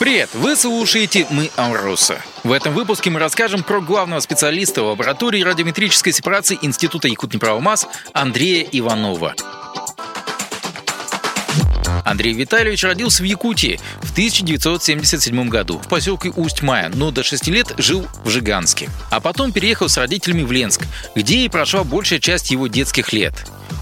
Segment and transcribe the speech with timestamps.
[0.00, 0.30] Привет!
[0.32, 2.22] Вы слушаете «Мы Амроса».
[2.42, 9.34] В этом выпуске мы расскажем про главного специалиста лаборатории радиометрической сепарации Института Якутнеправомаз Андрея Иванова.
[12.06, 17.74] Андрей Витальевич родился в Якутии в 1977 году в поселке Усть-Мая, но до 6 лет
[17.76, 18.88] жил в Жиганске.
[19.10, 20.80] А потом переехал с родителями в Ленск,
[21.14, 23.34] где и прошла большая часть его детских лет.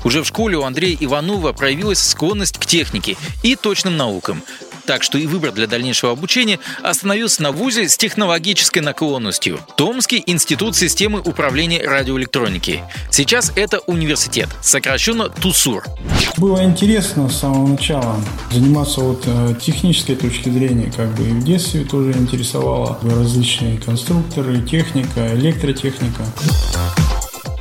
[0.03, 4.43] Уже в школе у Андрея Иванова проявилась склонность к технике и точным наукам,
[4.89, 10.77] так что и выбор для дальнейшего обучения остановился на ВУЗе с технологической наклонностью– Томский институт
[10.77, 12.83] системы управления радиоэлектроники.
[13.11, 15.85] Сейчас это университет, сокращенно ТУСУР.
[16.39, 18.17] Было интересно с самого начала
[18.51, 24.63] заниматься вот э, технической точки зрения, как бы и в детстве тоже интересовало различные конструкторы,
[24.63, 26.25] техника, электротехника.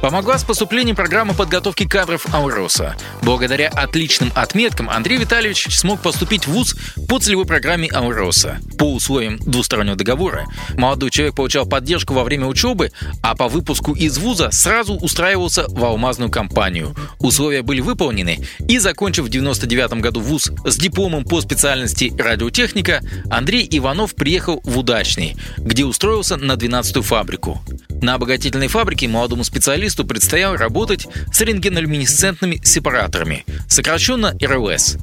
[0.01, 2.95] Помогла с поступлением программы подготовки кадров Ауроса.
[3.23, 6.75] Благодаря отличным отметкам Андрей Витальевич смог поступить в ВУЗ
[7.09, 8.59] по целевой программе Ауроса.
[8.77, 12.91] По условиям двустороннего договора молодой человек получал поддержку во время учебы,
[13.23, 16.95] а по выпуску из ВУЗа сразу устраивался в алмазную компанию.
[17.19, 23.67] Условия были выполнены, и закончив в 99 году ВУЗ с дипломом по специальности радиотехника, Андрей
[23.71, 27.61] Иванов приехал в Удачный, где устроился на 12-ю фабрику.
[28.01, 34.97] На обогатительной фабрике молодому специалисту предстояло работать с рентгенолюминесцентными сепараторами, сокращенно РЛС.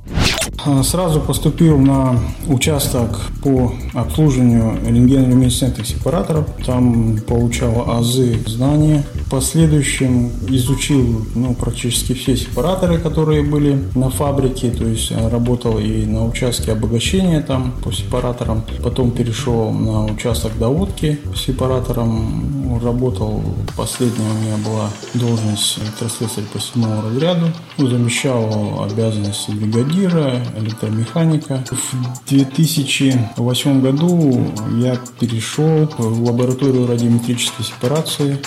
[0.64, 6.46] А, сразу поступил на участок по обслуживанию рентгенолюминесцентных сепараторов.
[6.64, 9.04] Там получал азы знания.
[9.34, 14.70] Последующем изучил ну, практически все сепараторы, которые были на фабрике.
[14.70, 18.62] То есть а, работал и на участке обогащения там по сепараторам.
[18.80, 23.42] Потом перешел на участок доводки по сепараторам работал,
[23.76, 27.46] последняя у меня была должность электрослесарь по седьмому разряду,
[27.78, 31.64] замещал обязанности бригадира, электромеханика.
[31.70, 34.46] В 2008 году
[34.78, 38.38] я перешел в лабораторию радиометрической сепарации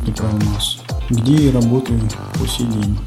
[0.00, 0.78] Института Иркутной правомасс,
[1.10, 2.00] где и работаю
[2.38, 2.98] по сей день.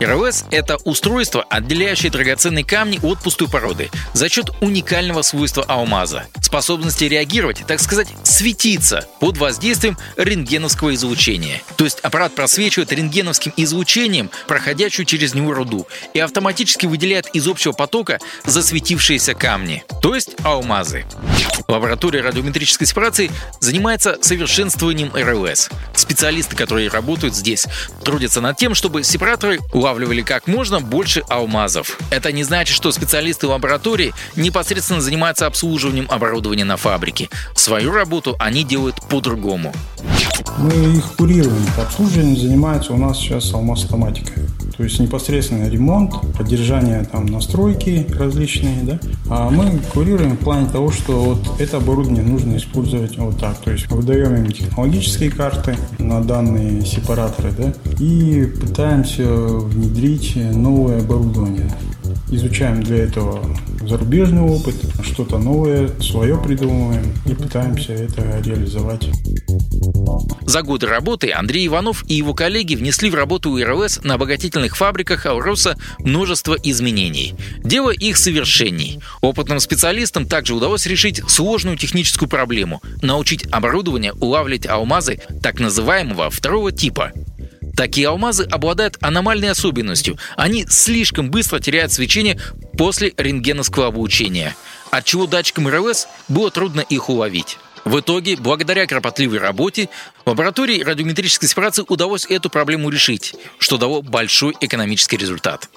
[0.00, 7.04] РЛС– это устройство, отделяющее драгоценные камни от пустой породы за счет уникального свойства алмаза– способности
[7.04, 11.62] реагировать, так сказать, светиться под воздействием рентгеновского излучения.
[11.76, 17.72] То есть аппарат просвечивает рентгеновским излучением проходящую через него руду и автоматически выделяет из общего
[17.72, 21.04] потока засветившиеся камни, то есть алмазы.
[21.68, 25.68] Лаборатория радиометрической сепарации занимается совершенствованием РЛС.
[25.94, 27.66] Специалисты, которые работают здесь,
[28.04, 31.98] трудятся над тем, чтобы сепараторы улавливали как можно больше алмазов.
[32.10, 37.30] Это не значит, что специалисты лаборатории непосредственно занимаются обслуживанием оборудования на фабрике.
[37.54, 39.72] Свою работу они делают по-другому.
[40.58, 41.64] Мы их курируем.
[41.78, 44.32] Обслуживанием занимается у нас сейчас алмаз автоматика.
[44.78, 49.00] То есть непосредственно ремонт, поддержание там настройки различные, да.
[49.28, 53.58] А мы курируем в плане того, что вот это оборудование нужно использовать вот так.
[53.58, 61.74] То есть выдаем им технологические карты на данные сепараторы, да, и пытаемся внедрить новое оборудование.
[62.30, 63.40] Изучаем для этого
[63.82, 69.08] зарубежный опыт, что-то новое, свое придумываем и пытаемся это реализовать.
[70.46, 75.26] За годы работы Андрей Иванов и его коллеги внесли в работу УРЛС на обогатительных фабриках
[75.26, 77.34] Ауроса множество изменений.
[77.58, 79.00] Дело их совершенней.
[79.20, 86.72] Опытным специалистам также удалось решить сложную техническую проблему– научить оборудование улавливать алмазы так называемого второго
[86.72, 87.12] типа–
[87.78, 90.18] Такие алмазы обладают аномальной особенностью.
[90.36, 92.36] Они слишком быстро теряют свечение
[92.76, 94.56] после рентгеновского облучения,
[94.90, 97.56] отчего датчикам РЛС было трудно их уловить.
[97.84, 99.88] В итоге, благодаря кропотливой работе,
[100.28, 105.68] лаборатории радиометрической сепарации удалось эту проблему решить, что дало большой экономический результат.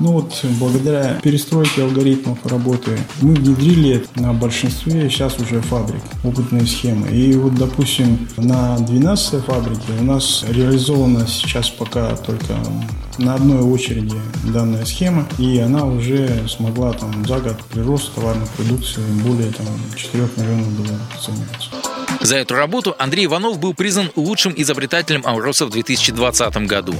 [0.00, 7.08] Ну вот, благодаря перестройке алгоритмов работы, мы внедрили на большинстве сейчас уже фабрик опытные схемы.
[7.08, 12.54] И вот, допустим, на 12 фабрике у нас реализована сейчас пока только
[13.18, 19.02] на одной очереди данная схема, и она уже смогла там за год прирост товарной продукции
[19.24, 19.66] более там,
[19.96, 21.85] 4 миллионов долларов оценивается.
[22.20, 26.94] За эту работу Андрей Иванов был признан лучшим изобретателем Ауроса в 2020 году.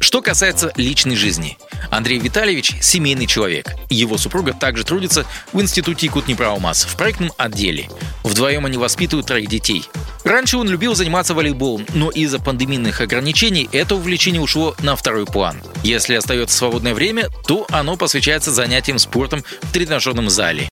[0.00, 1.58] Что касается личной жизни.
[1.90, 3.68] Андрей Витальевич– семейный человек.
[3.90, 7.88] Его супруга также трудится в Институте Якутнеправомас в проектном отделе.
[8.22, 9.84] Вдвоем они воспитывают троих детей.
[10.24, 15.60] Раньше он любил заниматься волейболом, но из-за пандемийных ограничений это увлечение ушло на второй план.
[15.82, 20.68] Если остается свободное время, то оно посвящается занятиям спортом в тренажерном зале.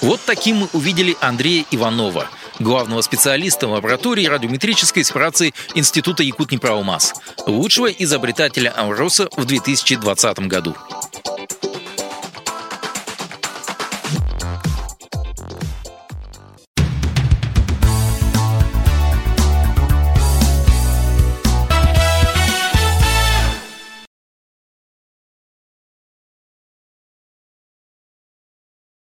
[0.00, 7.14] Вот таким мы увидели Андрея Иванова, главного специалиста лаборатории радиометрической сепарации Института Якутнеправомас,
[7.46, 10.74] лучшего изобретателя Амроса в 2020 году.